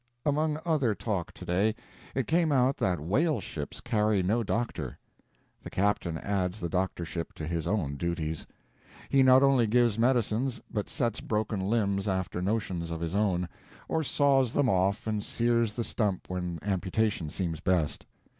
[0.25, 1.75] Among other talk to day,
[2.15, 4.97] it came out that whale ships carry no doctor.
[5.61, 8.47] The captain adds the doctorship to his own duties.
[9.09, 13.47] He not only gives medicines, but sets broken limbs after notions of his own,
[13.87, 18.07] or saws them off and sears the stump when amputation seems best.